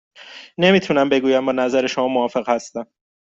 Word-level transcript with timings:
نمی 0.57 0.79
توانم 0.79 1.09
بگویم 1.09 1.45
با 1.45 1.51
نظر 1.51 1.87
شما 1.87 2.07
موافق 2.07 2.49
هستم. 2.49 2.87